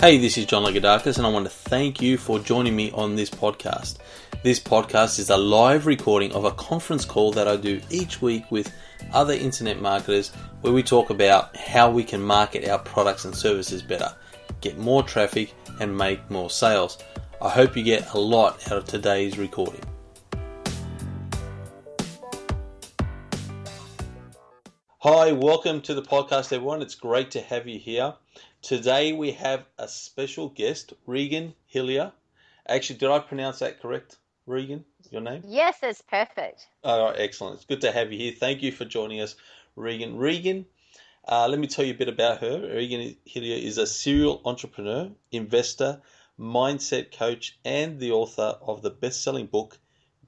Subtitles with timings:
[0.00, 3.16] Hey, this is John Lagodakis, and I want to thank you for joining me on
[3.16, 3.96] this podcast.
[4.44, 8.48] This podcast is a live recording of a conference call that I do each week
[8.48, 8.72] with
[9.12, 10.28] other internet marketers
[10.60, 14.14] where we talk about how we can market our products and services better,
[14.60, 16.98] get more traffic, and make more sales.
[17.42, 19.82] I hope you get a lot out of today's recording.
[25.00, 26.82] Hi, welcome to the podcast, everyone.
[26.82, 28.14] It's great to have you here.
[28.62, 32.12] Today we have a special guest, Regan Hillyer.
[32.66, 34.16] Actually, did I pronounce that correct,
[34.46, 34.84] Regan?
[35.10, 35.42] Your name?
[35.46, 36.66] Yes, it's perfect.
[36.82, 37.54] All right, excellent.
[37.54, 38.32] It's good to have you here.
[38.32, 39.36] Thank you for joining us,
[39.76, 40.18] Regan.
[40.18, 40.66] Regan,
[41.26, 42.60] uh, let me tell you a bit about her.
[42.74, 46.02] Regan Hillyer is a serial entrepreneur, investor,
[46.38, 49.78] mindset coach, and the author of the best selling book,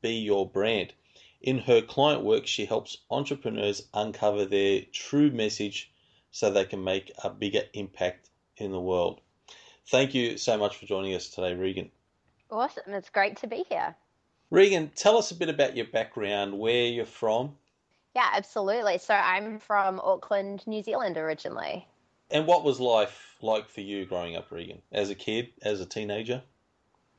[0.03, 0.95] Be Your Brand.
[1.43, 5.91] In her client work, she helps entrepreneurs uncover their true message
[6.31, 9.21] so they can make a bigger impact in the world.
[9.89, 11.91] Thank you so much for joining us today, Regan.
[12.51, 12.85] Awesome.
[12.89, 13.95] It's great to be here.
[14.51, 17.55] Regan, tell us a bit about your background, where you're from.
[18.15, 18.99] Yeah, absolutely.
[18.99, 21.87] So I'm from Auckland, New Zealand originally.
[22.31, 25.87] And what was life like for you growing up, Regan, as a kid, as a
[25.87, 26.43] teenager?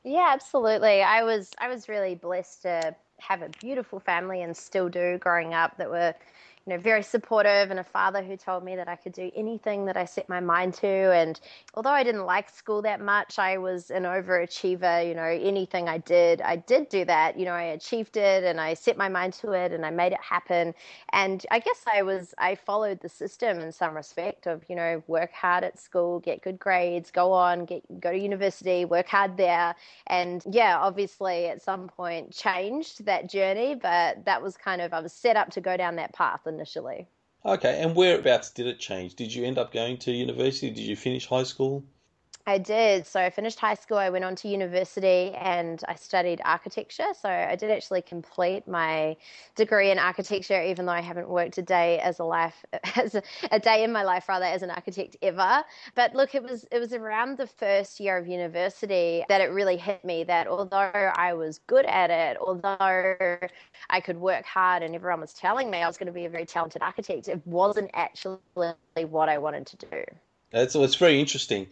[0.04, 1.02] Yeah, absolutely.
[1.02, 5.54] I was I was really blessed to have a beautiful family and still do growing
[5.54, 6.14] up that were
[6.66, 9.86] you know, very supportive and a father who told me that I could do anything
[9.86, 10.86] that I set my mind to.
[10.86, 11.40] And
[11.74, 15.06] although I didn't like school that much, I was an overachiever.
[15.06, 17.36] You know, anything I did, I did do that.
[17.36, 20.12] You know, I achieved it and I set my mind to it and I made
[20.12, 20.72] it happen.
[21.12, 25.02] And I guess I was, I followed the system in some respect of, you know,
[25.08, 29.36] work hard at school, get good grades, go on, get, go to university, work hard
[29.36, 29.74] there.
[30.06, 35.00] And yeah, obviously at some point changed that journey, but that was kind of, I
[35.00, 37.08] was set up to go down that path initially.
[37.44, 39.14] Okay, and whereabouts did it change?
[39.14, 40.70] Did you end up going to university?
[40.70, 41.84] Did you finish high school?
[42.44, 43.06] I did.
[43.06, 47.06] So I finished high school, I went on to university and I studied architecture.
[47.20, 49.16] So I did actually complete my
[49.54, 52.64] degree in architecture, even though I haven't worked a day as a life
[52.96, 53.22] as a,
[53.52, 55.62] a, day in my life rather as an architect ever.
[55.94, 59.76] But look, it was it was around the first year of university that it really
[59.76, 63.38] hit me that although I was good at it, although
[63.88, 66.30] I could work hard and everyone was telling me I was going to be a
[66.30, 70.04] very talented architect, it wasn't actually what I wanted to do.
[70.54, 71.68] It's, it's very interesting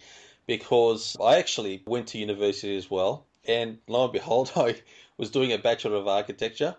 [0.46, 4.76] because I actually went to university as well, and lo and behold, I
[5.16, 6.76] was doing a bachelor of architecture,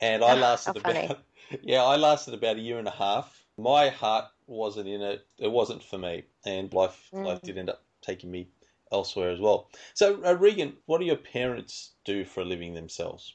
[0.00, 1.18] and I lasted about
[1.62, 3.44] yeah, I lasted about a year and a half.
[3.56, 7.24] My heart wasn't in it; it wasn't for me, and life mm.
[7.24, 8.48] life did end up taking me
[8.92, 9.68] elsewhere as well.
[9.94, 13.34] So, uh, Regan, what do your parents do for a living themselves?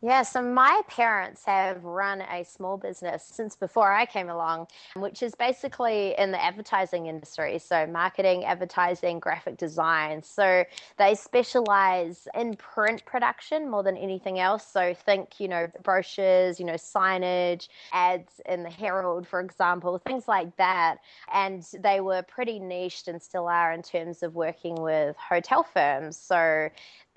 [0.00, 5.24] Yeah, so my parents have run a small business since before I came along, which
[5.24, 7.58] is basically in the advertising industry.
[7.58, 10.22] So, marketing, advertising, graphic design.
[10.22, 10.64] So,
[10.98, 14.64] they specialize in print production more than anything else.
[14.64, 20.28] So, think, you know, brochures, you know, signage, ads in the Herald, for example, things
[20.28, 20.98] like that.
[21.34, 26.16] And they were pretty niched and still are in terms of working with hotel firms.
[26.16, 26.68] So,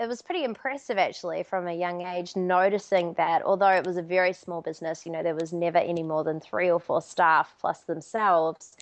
[0.01, 4.01] it was pretty impressive actually from a young age noticing that although it was a
[4.01, 7.53] very small business you know there was never any more than three or four staff
[7.61, 8.75] plus themselves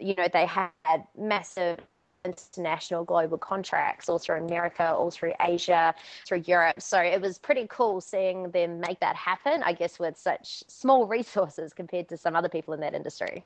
[0.00, 1.78] you know they had massive
[2.24, 5.94] international global contracts all through america all through asia
[6.26, 6.82] through europe.
[6.82, 11.06] So it was pretty cool seeing them make that happen i guess with such small
[11.06, 13.44] resources compared to some other people in that industry.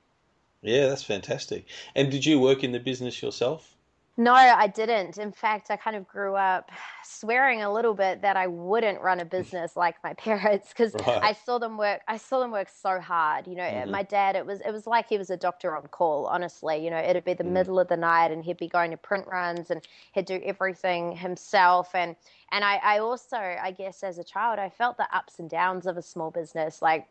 [0.63, 1.67] Yeah that's fantastic.
[1.95, 3.77] And did you work in the business yourself
[4.19, 5.17] no, I didn't.
[5.17, 6.71] In fact, I kind of grew up
[7.05, 11.23] swearing a little bit that I wouldn't run a business like my parents because right.
[11.23, 12.03] I saw them work.
[12.09, 13.47] I saw them work so hard.
[13.47, 13.91] You know, mm-hmm.
[13.91, 14.37] my dad.
[14.37, 16.27] It was it was like he was a doctor on call.
[16.27, 18.91] Honestly, you know, it'd be the mm middle of the night, and he'd be going
[18.93, 21.95] to print runs, and he'd do everything himself.
[21.95, 22.17] And
[22.51, 25.87] and I, I also, I guess, as a child, I felt the ups and downs
[25.87, 27.07] of a small business, like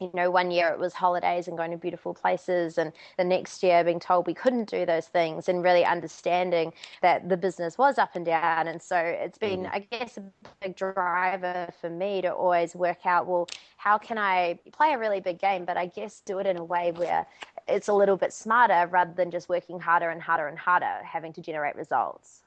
[0.00, 3.62] you know, one year it was holidays and going to beautiful places, and the next
[3.62, 6.72] year being told we couldn't do those things, and really understanding
[7.02, 8.68] that the business was up and down.
[8.68, 9.70] And so it's been, mm.
[9.72, 10.24] I guess, a
[10.60, 15.20] big driver for me to always work out well, how can I play a really
[15.20, 17.26] big game, but I guess do it in a way where
[17.68, 21.32] it's a little bit smarter rather than just working harder and harder and harder, having
[21.34, 22.42] to generate results.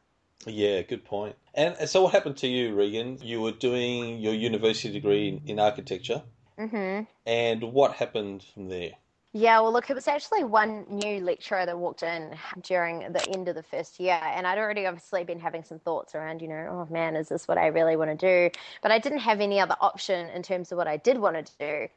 [0.45, 1.35] Yeah, good point.
[1.53, 3.19] And so, what happened to you, Regan?
[3.21, 6.23] You were doing your university degree in, in architecture.
[6.59, 7.03] Mm-hmm.
[7.25, 8.91] And what happened from there?
[9.31, 13.47] Yeah, well, look, it was actually one new lecturer that walked in during the end
[13.47, 16.67] of the first year, and I'd already obviously been having some thoughts around, you know,
[16.71, 18.59] oh man, is this what I really want to do?
[18.81, 21.53] But I didn't have any other option in terms of what I did want to
[21.59, 21.87] do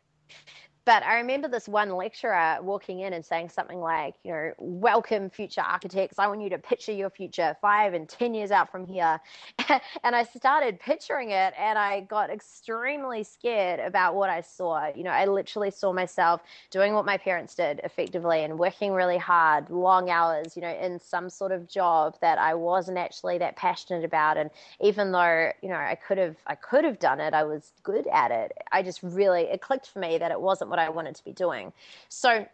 [0.84, 5.30] But I remember this one lecturer walking in and saying something like, you know, welcome
[5.30, 6.18] future architects.
[6.18, 9.20] I want you to picture your future five and 10 years out from here.
[10.02, 14.88] and I started picturing it and I got extremely scared about what I saw.
[14.92, 16.42] You know, I literally saw myself
[16.72, 20.98] doing what my parents did effectively and working really hard, long hours, you know, in
[20.98, 24.36] some sort of job that I wasn't actually that passionate about.
[24.36, 24.50] And
[24.80, 28.08] even though, you know, I could have, I could have done it, I was good
[28.08, 28.50] at it.
[28.72, 31.32] I just really, it clicked for me that it wasn't what I wanted to be
[31.32, 31.72] doing.
[32.08, 32.46] So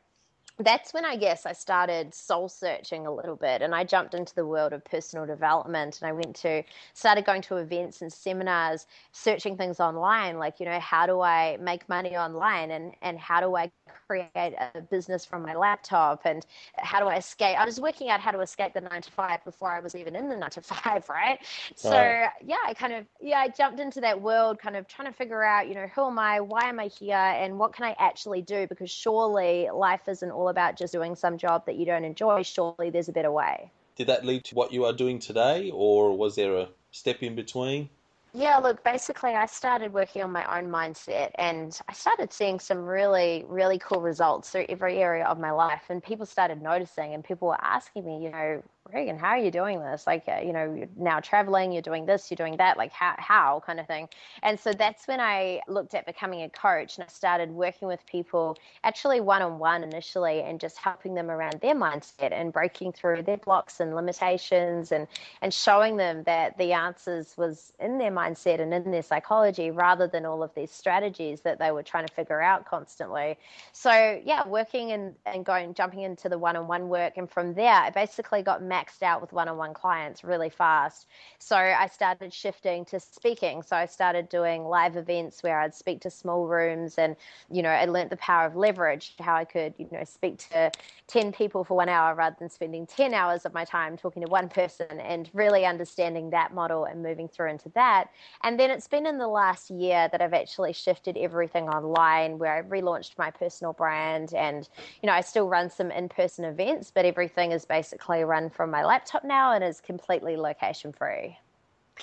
[0.59, 4.35] that's when I guess I started soul searching a little bit and I jumped into
[4.35, 6.65] the world of personal development and I went to
[6.95, 11.59] started going to events and seminars searching things online like you know how do I
[11.61, 13.71] make money online and and how do I
[14.07, 16.45] create a business from my laptop and
[16.77, 17.59] how do I escape?
[17.59, 20.17] I was working out how to escape the 9 to 5 before I was even
[20.17, 21.39] in the 9 to 5 right?
[21.77, 22.31] So right.
[22.45, 25.43] yeah I kind of yeah I jumped into that world kind of trying to figure
[25.45, 26.41] out you know who am I?
[26.41, 27.17] Why am I here?
[27.17, 28.67] And what can I actually do?
[28.67, 32.43] Because surely life isn't all about just doing some job that you don't enjoy.
[32.43, 33.71] Surely there's a better way.
[33.97, 37.35] Did that lead to what you are doing today, or was there a step in
[37.35, 37.89] between?
[38.35, 42.85] Yeah, look, basically, I started working on my own mindset and I started seeing some
[42.85, 45.85] really, really cool results through every area of my life.
[45.89, 48.63] And people started noticing, and people were asking me, you know,
[48.93, 50.07] Regan, how are you doing this?
[50.07, 53.15] Like, uh, you know, you're now traveling, you're doing this, you're doing that, like, how,
[53.19, 54.09] how kind of thing.
[54.43, 58.05] And so that's when I looked at becoming a coach and I started working with
[58.07, 62.93] people actually one on one initially and just helping them around their mindset and breaking
[62.93, 65.07] through their blocks and limitations and,
[65.43, 70.07] and showing them that the answers was in their mindset and in their psychology rather
[70.07, 73.37] than all of these strategies that they were trying to figure out constantly.
[73.73, 77.19] So, yeah, working and, and going, jumping into the one on one work.
[77.19, 81.07] And from there, I basically got maxed out with one on one clients really fast.
[81.39, 83.63] So I started shifting to speaking.
[83.63, 87.17] So I started doing live events where I'd speak to small rooms and,
[87.51, 90.71] you know, I learned the power of leverage, how I could, you know, speak to
[91.09, 94.31] 10 people for one hour rather than spending 10 hours of my time talking to
[94.31, 98.11] one person and really understanding that model and moving through into that.
[98.43, 102.55] And then it's been in the last year that I've actually shifted everything online where
[102.55, 104.69] I've relaunched my personal brand and,
[105.03, 108.73] you know, I still run some in person events, but everything is basically run from
[108.73, 111.39] my laptop now and is completely location free.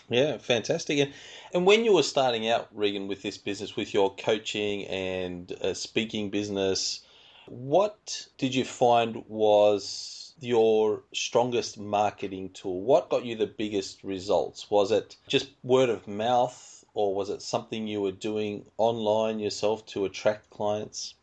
[0.07, 0.99] Yeah, fantastic.
[0.99, 1.13] And,
[1.53, 5.73] and when you were starting out, Regan, with this business, with your coaching and uh,
[5.73, 7.01] speaking business,
[7.47, 12.81] what did you find was your strongest marketing tool?
[12.81, 14.71] What got you the biggest results?
[14.71, 19.85] Was it just word of mouth, or was it something you were doing online yourself
[19.87, 21.15] to attract clients?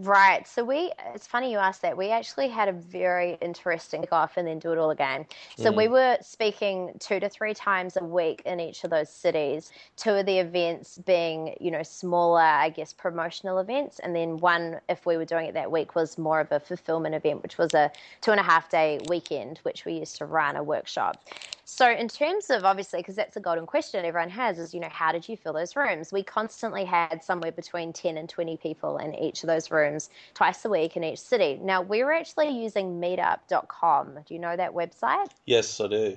[0.00, 0.46] Right.
[0.46, 1.96] So we, it's funny you asked that.
[1.96, 5.26] We actually had a very interesting off and then do it all again.
[5.56, 5.76] So mm.
[5.76, 9.72] we were speaking two to three times a week in each of those cities.
[9.96, 13.98] Two of the events being, you know, smaller, I guess, promotional events.
[13.98, 17.16] And then one, if we were doing it that week, was more of a fulfillment
[17.16, 17.90] event, which was a
[18.20, 21.24] two and a half day weekend, which we used to run a workshop.
[21.70, 24.88] So, in terms of obviously, because that's a golden question everyone has, is, you know,
[24.90, 26.10] how did you fill those rooms?
[26.10, 30.64] We constantly had somewhere between 10 and 20 people in each of those rooms twice
[30.64, 31.60] a week in each city.
[31.62, 34.18] Now, we were actually using meetup.com.
[34.26, 35.28] Do you know that website?
[35.44, 36.16] Yes, I do.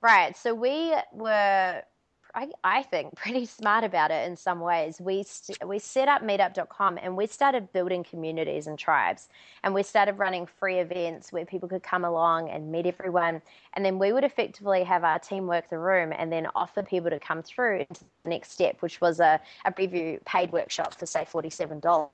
[0.00, 0.36] Right.
[0.36, 1.82] So, we were
[2.34, 5.00] I, I think, pretty smart about it in some ways.
[5.00, 9.28] We, st- we set up meetup.com and we started building communities and tribes.
[9.62, 13.42] And we started running free events where people could come along and meet everyone.
[13.74, 17.10] And then we would effectively have our team work the room and then offer people
[17.10, 21.06] to come through into the next step, which was a, a preview paid workshop for,
[21.06, 22.08] say, $47.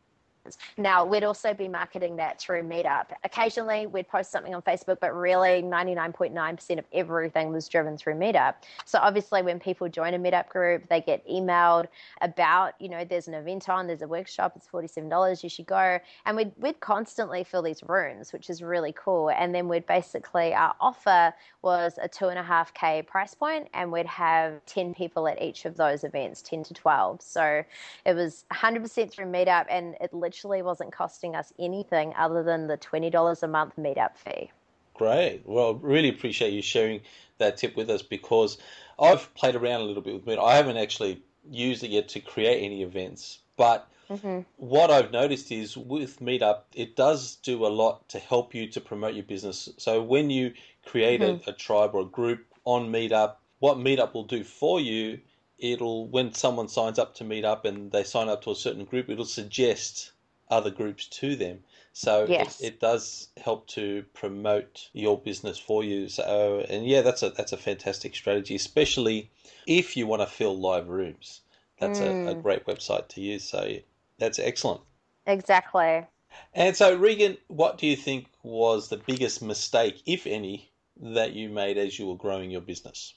[0.76, 3.07] Now, we'd also be marketing that through Meetup.
[3.25, 8.55] Occasionally, we'd post something on Facebook, but really 99.9% of everything was driven through Meetup.
[8.85, 11.87] So obviously, when people join a Meetup group, they get emailed
[12.21, 15.99] about, you know, there's an event on, there's a workshop, it's $47, you should go.
[16.25, 19.31] And we'd, we'd constantly fill these rooms, which is really cool.
[19.31, 23.69] And then we'd basically, our offer was a two and a half K price point,
[23.75, 27.23] and we'd have 10 people at each of those events, 10 to 12.
[27.23, 27.62] So
[28.05, 32.78] it was 100% through Meetup, and it literally wasn't costing us anything other than the
[32.78, 34.50] $20 a month meetup fee.
[34.95, 35.42] Great.
[35.45, 37.00] Well, really appreciate you sharing
[37.38, 38.59] that tip with us because
[38.99, 40.45] I've played around a little bit with Meetup.
[40.45, 44.40] I haven't actually used it yet to create any events, but mm-hmm.
[44.57, 48.80] what I've noticed is with Meetup, it does do a lot to help you to
[48.80, 49.68] promote your business.
[49.78, 50.52] So when you
[50.85, 51.49] create mm-hmm.
[51.49, 55.21] a, a tribe or a group on Meetup, what Meetup will do for you
[55.59, 59.09] it'll when someone signs up to Meetup and they sign up to a certain group
[59.09, 60.12] it'll suggest
[60.50, 61.61] other groups to them.
[61.93, 62.61] So yes.
[62.61, 66.09] it, it, does help to promote your business for you.
[66.09, 69.31] So and yeah, that's a that's a fantastic strategy, especially
[69.67, 71.40] if you want to fill live rooms.
[71.78, 72.26] That's mm.
[72.26, 72.43] a, a, mm.
[72.43, 73.45] great website to use.
[73.45, 73.76] So
[74.19, 74.81] that's excellent.
[75.26, 76.07] Exactly.
[76.55, 81.49] And so, Regan, what do you think was the biggest mistake, if any, that you
[81.49, 83.14] made as you were growing your business?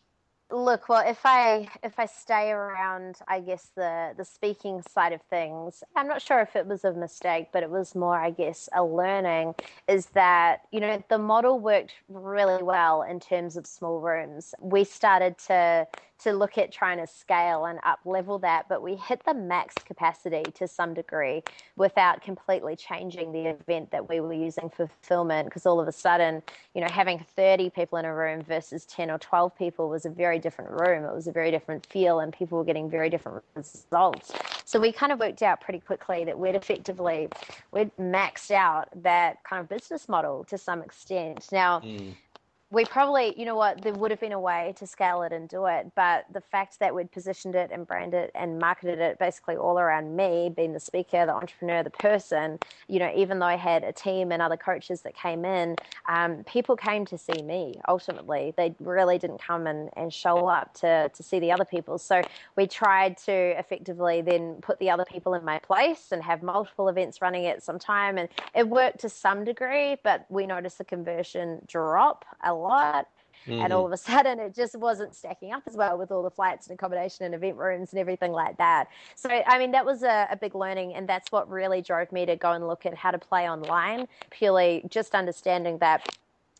[0.51, 5.21] Look, well, if I if I stay around, I guess the the speaking side of
[5.23, 8.69] things, I'm not sure if it was a mistake, but it was more, I guess,
[8.73, 9.55] a learning.
[9.87, 14.53] Is that you know the model worked really well in terms of small rooms.
[14.59, 15.87] We started to
[16.23, 19.75] to look at trying to scale and up level that, but we hit the max
[19.75, 21.43] capacity to some degree
[21.75, 25.47] without completely changing the event that we were using for fulfillment.
[25.47, 26.41] Because all of a sudden,
[26.73, 30.09] you know, having 30 people in a room versus 10 or 12 people was a
[30.09, 31.03] very different room.
[31.05, 34.31] It was a very different feel, and people were getting very different results.
[34.65, 37.29] So we kind of worked out pretty quickly that we'd effectively
[37.71, 41.47] we'd maxed out that kind of business model to some extent.
[41.51, 41.79] Now.
[41.79, 42.15] Mm
[42.71, 45.49] we probably, you know what, there would have been a way to scale it and
[45.49, 49.19] do it, but the fact that we'd positioned it and branded it and marketed it
[49.19, 53.45] basically all around me, being the speaker, the entrepreneur, the person, you know, even though
[53.45, 55.75] I had a team and other coaches that came in,
[56.07, 58.53] um, people came to see me ultimately.
[58.55, 61.97] They really didn't come and, and show up to, to see the other people.
[61.97, 62.21] So
[62.55, 66.87] we tried to effectively then put the other people in my place and have multiple
[66.87, 68.17] events running at some time.
[68.17, 73.07] And it worked to some degree, but we noticed the conversion drop a lot.
[73.47, 73.61] Mm-hmm.
[73.63, 76.29] And all of a sudden, it just wasn't stacking up as well with all the
[76.29, 78.87] flights and accommodation and event rooms and everything like that.
[79.15, 80.95] So, I mean, that was a, a, big learning.
[80.95, 84.07] And that's what really drove me to go and look at how to play online,
[84.29, 86.07] purely just understanding that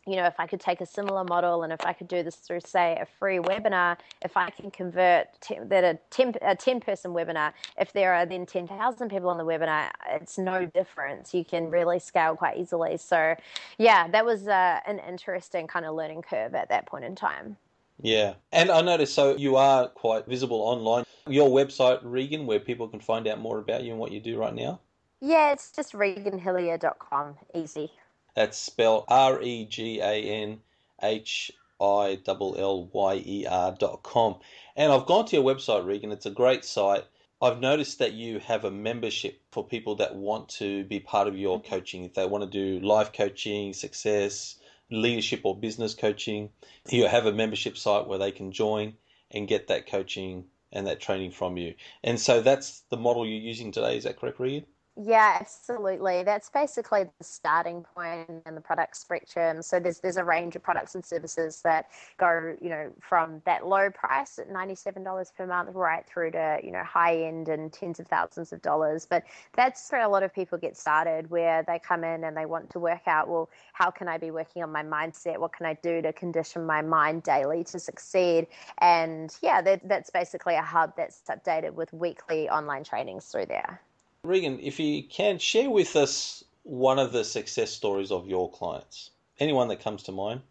[0.06, 2.36] you know, if I could take a similar model and if I could do this
[2.36, 5.28] through, say, a free webinar, if I can convert
[5.66, 9.44] that a 10, a 10 person webinar, if there are then 10,000 people on the
[9.44, 11.32] webinar, it's no difference.
[11.32, 12.96] You can really scale quite easily.
[12.96, 13.36] So,
[13.78, 17.56] yeah, that was uh, an interesting kind of learning curve at that point in time.
[18.00, 18.34] Yeah.
[18.50, 21.04] And I noticed, so you are quite visible online.
[21.28, 24.36] Your website, Regan, where people can find out more about you and what you do
[24.36, 24.80] right now?
[25.20, 27.36] Yeah, it's just reganhillyer.com.
[27.54, 27.92] Easy.
[28.34, 30.60] That's spelled R E G A N
[31.02, 34.38] H I L L Y E R dot com.
[34.76, 36.12] And I've gone to your website, Regan.
[36.12, 37.04] It's a great site.
[37.42, 41.36] I've noticed that you have a membership for people that want to be part of
[41.36, 41.74] your mm-hmm.
[41.74, 42.04] coaching.
[42.04, 44.56] If they want to do life coaching, success,
[44.90, 46.50] leadership, or business coaching,
[46.88, 48.94] you have a membership site where they can join
[49.32, 51.74] and get that coaching and that training from you.
[52.04, 53.96] And so that's the model you're using today.
[53.96, 54.64] Is that correct, Regan?
[54.94, 56.22] Yeah, absolutely.
[56.22, 59.62] That's basically the starting point in the product spectrum.
[59.62, 61.86] So there's there's a range of products and services that
[62.18, 66.70] go, you know, from that low price at $97 per month right through to, you
[66.72, 69.06] know, high end and tens of thousands of dollars.
[69.06, 72.44] But that's where a lot of people get started where they come in and they
[72.44, 75.38] want to work out, well, how can I be working on my mindset?
[75.38, 78.46] What can I do to condition my mind daily to succeed?
[78.78, 83.80] And yeah, that, that's basically a hub that's updated with weekly online trainings through there.
[84.24, 89.10] Regan, if you can share with us one of the success stories of your clients,
[89.40, 90.42] anyone that comes to mind.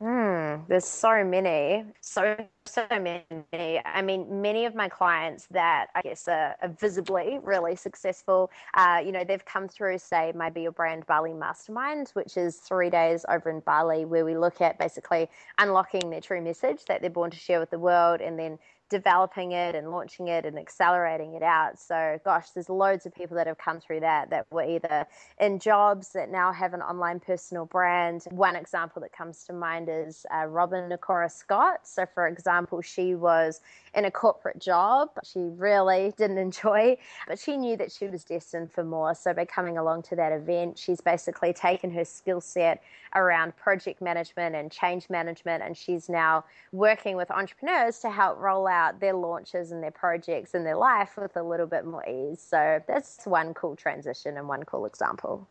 [0.00, 3.80] Hmm, there's so many, so so many.
[3.84, 8.50] I mean, many of my clients that I guess are, are visibly really successful.
[8.74, 12.56] Uh, you know, they've come through, say, my Be Your Brand Bali Mastermind, which is
[12.56, 17.00] three days over in Bali, where we look at basically unlocking their true message that
[17.00, 18.58] they're born to share with the world, and then
[18.90, 21.78] developing it and launching it and accelerating it out.
[21.78, 25.06] So, gosh, there's loads of people that have come through that that were either
[25.40, 28.24] in jobs that now have an online personal brand.
[28.30, 31.80] One example that comes to mind is uh, Robin Nakora Scott.
[31.84, 33.60] So, for example, she was
[33.94, 38.72] in a corporate job she really didn't enjoy, but she knew that she was destined
[38.72, 39.14] for more.
[39.14, 42.82] So, by coming along to that event, she's basically taken her skill set
[43.14, 48.66] around project management and change management, and she's now working with entrepreneurs to help roll
[48.66, 52.40] out their launches and their projects and their life with a little bit more ease.
[52.40, 55.48] So, that's one cool transition and one cool example.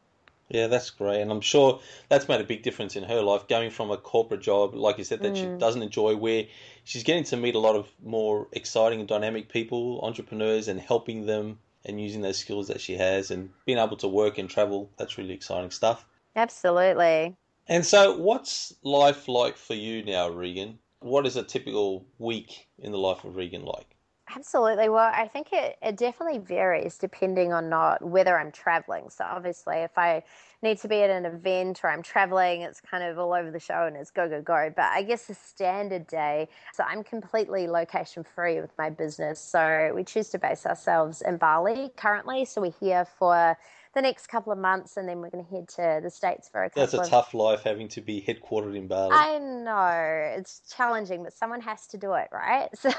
[0.49, 1.21] Yeah, that's great.
[1.21, 1.79] And I'm sure
[2.09, 5.03] that's made a big difference in her life, going from a corporate job, like you
[5.03, 5.37] said, that mm.
[5.37, 6.45] she doesn't enjoy, where
[6.83, 11.27] she's getting to meet a lot of more exciting and dynamic people, entrepreneurs, and helping
[11.27, 14.89] them and using those skills that she has and being able to work and travel.
[14.97, 16.05] That's really exciting stuff.
[16.35, 17.35] Absolutely.
[17.67, 20.79] And so, what's life like for you now, Regan?
[21.01, 23.95] What is a typical week in the life of Regan like?
[24.35, 24.89] Absolutely.
[24.89, 29.09] Well, I think it, it definitely varies depending on not whether I'm traveling.
[29.09, 30.21] So obviously, if I
[30.61, 33.59] need to be at an event or I'm traveling, it's kind of all over the
[33.59, 34.71] show and it's go go go.
[34.75, 39.39] But I guess a standard day, so I'm completely location free with my business.
[39.39, 42.45] So we choose to base ourselves in Bali currently.
[42.45, 43.57] So we're here for
[43.99, 46.63] the next couple of months, and then we're going to head to the states for
[46.63, 46.83] a couple.
[46.83, 46.93] Months.
[46.93, 47.25] That's a of...
[47.25, 49.13] tough life having to be headquartered in Bali.
[49.13, 52.69] I know it's challenging, but someone has to do it, right?
[52.79, 52.91] So,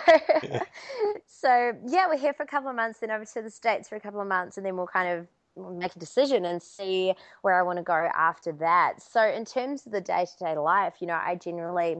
[0.42, 0.62] yeah.
[1.26, 3.96] so yeah, we're here for a couple of months, then over to the states for
[3.96, 5.08] a couple of months, and then we'll kind
[5.56, 9.00] of make a decision and see where I want to go after that.
[9.00, 11.96] So, in terms of the day to day life, you know, I generally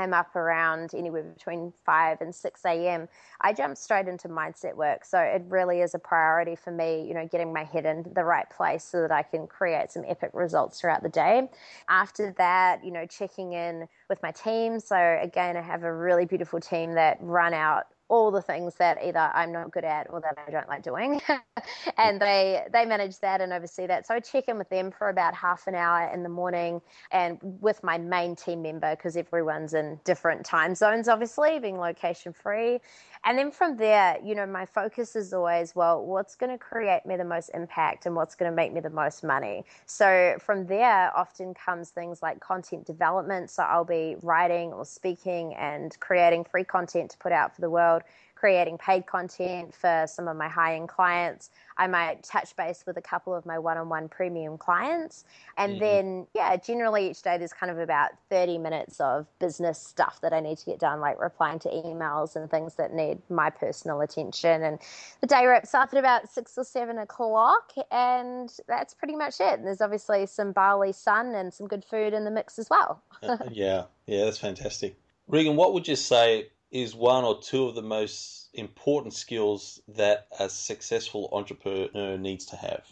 [0.00, 3.08] I'm up around anywhere between 5 and 6 a.m.
[3.40, 5.04] I jump straight into mindset work.
[5.04, 8.24] So it really is a priority for me, you know, getting my head in the
[8.24, 11.48] right place so that I can create some epic results throughout the day.
[11.88, 14.80] After that, you know, checking in with my team.
[14.80, 18.98] So again, I have a really beautiful team that run out all the things that
[19.02, 21.20] either I'm not good at or that I don't like doing.
[21.96, 24.06] and they they manage that and oversee that.
[24.06, 27.38] So I check in with them for about half an hour in the morning and
[27.42, 32.80] with my main team member because everyone's in different time zones obviously being location free.
[33.24, 37.04] And then from there, you know, my focus is always, well, what's going to create
[37.04, 39.64] me the most impact and what's going to make me the most money.
[39.84, 43.50] So from there, often comes things like content development.
[43.50, 47.70] So I'll be writing or speaking and creating free content to put out for the
[47.70, 47.99] world
[48.40, 51.50] creating paid content for some of my high end clients.
[51.76, 55.24] I might touch base with a couple of my one on one premium clients.
[55.58, 55.80] And mm-hmm.
[55.80, 60.32] then, yeah, generally each day there's kind of about 30 minutes of business stuff that
[60.32, 64.00] I need to get done, like replying to emails and things that need my personal
[64.00, 64.62] attention.
[64.62, 64.78] And
[65.20, 67.72] the day wraps up at about six or seven o'clock.
[67.90, 69.58] And that's pretty much it.
[69.58, 73.02] And there's obviously some Bali sun and some good food in the mix as well.
[73.50, 74.96] yeah, yeah, that's fantastic.
[75.28, 80.26] Regan, what would you say is one or two of the most important skills that
[80.38, 82.84] a successful entrepreneur needs to have?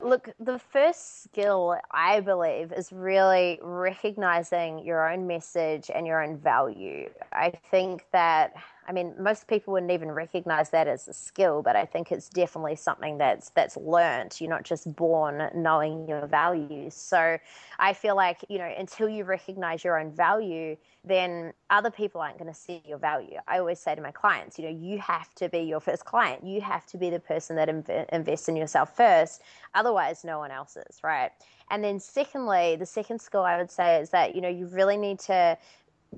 [0.00, 6.36] Look, the first skill I believe is really recognizing your own message and your own
[6.36, 7.08] value.
[7.32, 8.54] I think that
[8.88, 12.28] I mean, most people wouldn't even recognize that as a skill, but I think it's
[12.28, 14.36] definitely something that's that's learned.
[14.40, 16.94] You're not just born knowing your values.
[16.94, 17.38] So
[17.78, 22.38] I feel like, you know, until you recognize your own value, then other people aren't
[22.38, 23.38] going to see your value.
[23.48, 26.44] I always say to my clients, you know, you have to be your first client.
[26.44, 29.42] You have to be the person that inv- invests in yourself first.
[29.74, 31.30] Otherwise, no one else is, right?
[31.70, 34.96] And then secondly, the second skill I would say is that, you know, you really
[34.96, 35.58] need to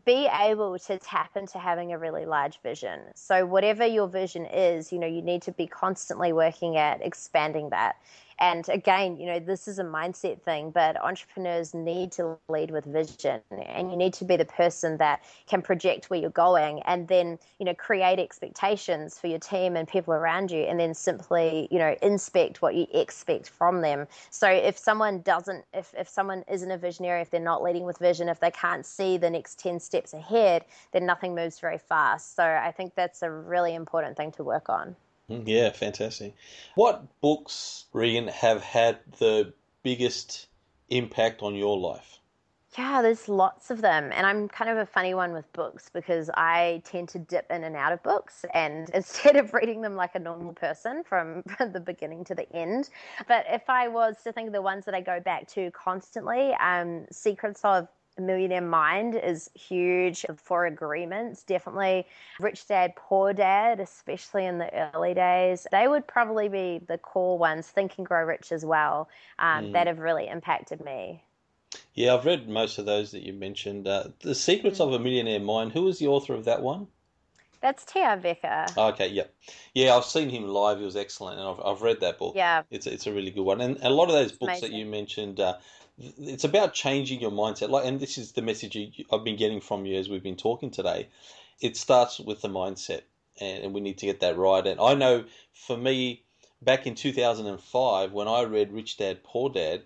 [0.04, 3.00] be able to tap into having a really large vision.
[3.14, 7.70] So, whatever your vision is, you know, you need to be constantly working at expanding
[7.70, 7.96] that.
[8.40, 12.84] And again, you know, this is a mindset thing, but entrepreneurs need to lead with
[12.84, 17.08] vision and you need to be the person that can project where you're going and
[17.08, 21.66] then, you know, create expectations for your team and people around you and then simply,
[21.70, 24.06] you know, inspect what you expect from them.
[24.30, 27.98] So if someone doesn't, if, if someone isn't a visionary, if they're not leading with
[27.98, 32.36] vision, if they can't see the next 10 steps ahead, then nothing moves very fast.
[32.36, 34.94] So I think that's a really important thing to work on.
[35.30, 36.34] Mm, yeah, fantastic.
[36.74, 40.46] What books, Regan, have had the biggest
[40.88, 42.18] impact on your life?
[42.76, 44.10] Yeah, there's lots of them.
[44.12, 47.64] And I'm kind of a funny one with books because I tend to dip in
[47.64, 48.44] and out of books.
[48.54, 52.50] And instead of reading them like a normal person from, from the beginning to the
[52.54, 52.90] end,
[53.26, 56.52] but if I was to think of the ones that I go back to constantly,
[56.60, 57.88] um, Secrets of
[58.18, 60.24] Millionaire Mind is huge.
[60.36, 62.06] Four Agreements, definitely.
[62.40, 65.66] Rich Dad, Poor Dad, especially in the early days.
[65.70, 67.68] They would probably be the core ones.
[67.68, 69.72] Think and Grow Rich as well, um, mm.
[69.72, 71.22] that have really impacted me.
[71.94, 73.86] Yeah, I've read most of those that you mentioned.
[73.86, 74.86] Uh, the Secrets mm.
[74.86, 75.72] of a Millionaire Mind.
[75.72, 76.86] Who was the author of that one?
[77.60, 78.00] That's T.
[78.00, 78.76] Harv Eker.
[78.92, 79.24] Okay, yeah.
[79.74, 80.78] Yeah, I've seen him live.
[80.78, 82.36] He was excellent, and I've, I've read that book.
[82.36, 82.62] Yeah.
[82.70, 83.60] It's, it's a really good one.
[83.60, 84.70] And a lot of those books amazing.
[84.70, 85.56] that you mentioned, uh,
[85.98, 87.70] it's about changing your mindset.
[87.70, 90.36] Like, and this is the message you, I've been getting from you as we've been
[90.36, 91.08] talking today.
[91.60, 93.02] It starts with the mindset,
[93.40, 94.64] and, and we need to get that right.
[94.66, 96.22] And I know for me,
[96.62, 99.82] back in 2005, when I read Rich Dad Poor Dad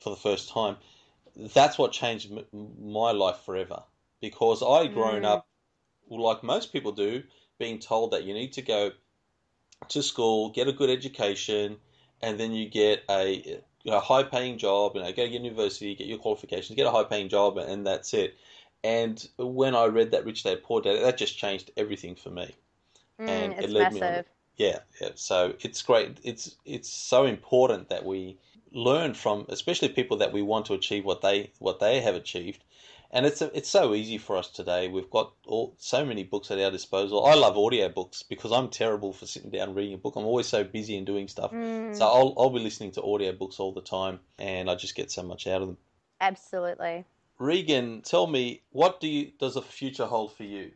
[0.00, 0.76] for the first time,
[1.36, 3.82] that's what changed my life forever.
[4.20, 5.26] Because I grown mm.
[5.26, 5.48] up,
[6.08, 7.22] like most people do,
[7.58, 8.92] being told that you need to go
[9.88, 11.76] to school, get a good education,
[12.22, 15.94] and then you get a you know, high paying job, you know, go to university,
[15.94, 18.36] get your qualifications, get a high paying job, and that's it.
[18.82, 22.52] And when I read that Rich Dad Poor Dad, that just changed everything for me.
[23.20, 24.00] Mm, and it led massive.
[24.00, 24.24] me on.
[24.56, 25.10] Yeah, yeah.
[25.14, 26.18] So it's great.
[26.24, 28.38] It's it's so important that we
[28.72, 32.64] learn from, especially people that we want to achieve what they what they have achieved,
[33.10, 34.88] and it's a, it's so easy for us today.
[34.88, 37.24] We've got all so many books at our disposal.
[37.26, 40.16] I love audio books because I'm terrible for sitting down reading a book.
[40.16, 41.52] I'm always so busy and doing stuff.
[41.52, 41.96] Mm.
[41.96, 45.10] So I'll I'll be listening to audio books all the time, and I just get
[45.10, 45.76] so much out of them.
[46.20, 47.04] Absolutely.
[47.38, 50.72] Regan, tell me what do you does the future hold for you?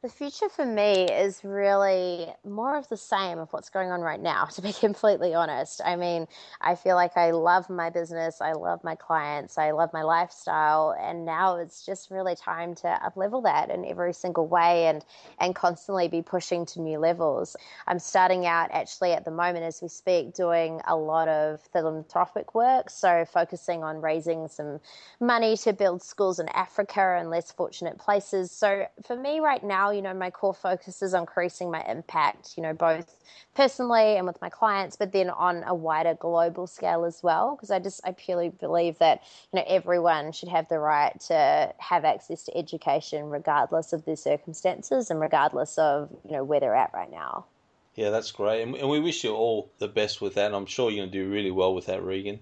[0.00, 4.20] The future for me is really more of the same of what's going on right
[4.20, 5.80] now, to be completely honest.
[5.84, 6.28] I mean,
[6.60, 10.94] I feel like I love my business, I love my clients, I love my lifestyle,
[10.96, 15.04] and now it's just really time to uplevel that in every single way and
[15.40, 17.56] and constantly be pushing to new levels.
[17.88, 22.54] I'm starting out actually at the moment as we speak doing a lot of philanthropic
[22.54, 24.78] work, so focusing on raising some
[25.18, 28.52] money to build schools in Africa and less fortunate places.
[28.52, 32.54] So for me right now you know, my core focus is on increasing my impact,
[32.56, 33.14] you know, both
[33.54, 37.56] personally and with my clients, but then on a wider global scale as well.
[37.56, 39.22] Because I just, I purely believe that,
[39.52, 44.16] you know, everyone should have the right to have access to education regardless of their
[44.16, 47.46] circumstances and regardless of, you know, where they're at right now.
[47.94, 48.62] Yeah, that's great.
[48.62, 50.46] And we wish you all the best with that.
[50.46, 52.40] And I'm sure you're going to do really well with that, Regan.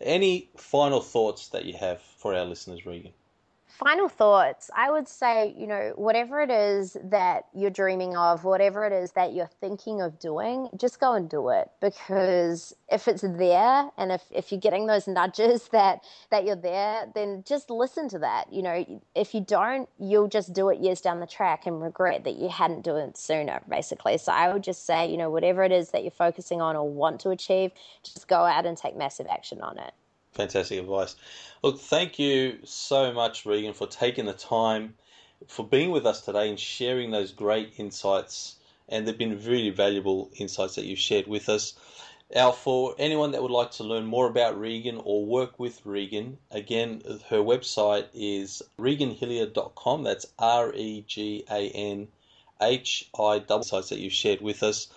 [0.00, 3.12] Any final thoughts that you have for our listeners, Regan?
[3.78, 4.70] Final thoughts.
[4.74, 9.12] I would say you know whatever it is that you're dreaming of whatever it is
[9.12, 11.68] that you're thinking of doing just go and do it.
[11.80, 17.06] Because if it's there and if, if you're getting those nudges that that you're there
[17.14, 18.52] then just listen to that.
[18.52, 22.24] You know if you don't you'll just do it years down the track and regret
[22.24, 24.18] that you hadn't done it sooner basically.
[24.18, 26.88] So i would just say you know whatever it is that you're focusing on or
[26.88, 29.92] want to achieve just go out and take massive action on it
[30.34, 31.14] Fantastic advice.
[31.62, 34.94] Look, thank you so much, Regan, for taking the time,
[35.46, 38.56] for being with us today and sharing those great insights.
[38.88, 41.74] And they've been really valuable insights that you've shared with us.
[42.34, 46.38] Now, for anyone that would like to learn more about Regan or work with Regan,
[46.50, 50.02] again, her website is reganhillyer.com.
[50.02, 52.08] That's R E G A N
[52.60, 54.88] H I W sites that you've shared with us.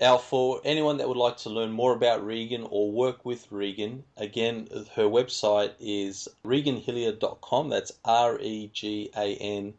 [0.00, 4.04] Now, for anyone that would like to learn more about Regan or work with Regan,
[4.16, 7.70] again, her website is reganhillyer.com.
[7.70, 9.74] That's R E G A N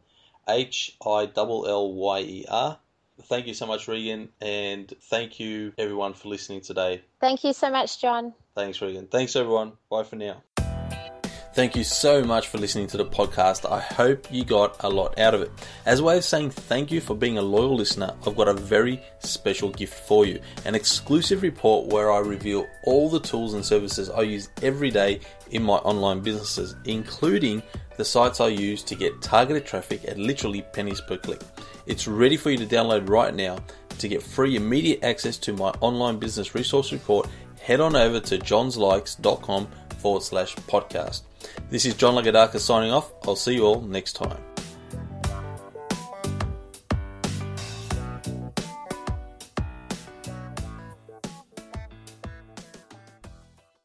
[0.48, 2.80] H I L L Y E R.
[3.24, 7.02] Thank you so much, Regan, and thank you everyone for listening today.
[7.20, 8.34] Thank you so much, John.
[8.56, 9.08] Thanks, Regan.
[9.08, 9.74] Thanks, everyone.
[9.90, 10.44] Bye for now.
[11.58, 13.68] Thank you so much for listening to the podcast.
[13.68, 15.52] I hope you got a lot out of it.
[15.88, 18.54] As a way of saying thank you for being a loyal listener, I've got a
[18.54, 23.66] very special gift for you an exclusive report where I reveal all the tools and
[23.66, 27.64] services I use every day in my online businesses, including
[27.96, 31.42] the sites I use to get targeted traffic at literally pennies per click.
[31.88, 33.58] It's ready for you to download right now.
[33.98, 37.28] To get free immediate access to my online business resource report,
[37.60, 39.68] head on over to johnslikes.com
[39.98, 41.22] forward slash podcast.
[41.70, 43.12] This is John Lagadaka signing off.
[43.28, 44.47] I'll see you all next time.